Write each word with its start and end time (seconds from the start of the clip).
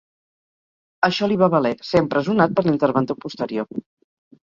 Això 1.07 1.27
li 1.31 1.35
va 1.41 1.49
valer 1.55 1.71
ser 1.89 2.01
empresonat 2.03 2.55
per 2.61 2.65
l'interventor 2.69 3.19
posterior. 3.27 3.71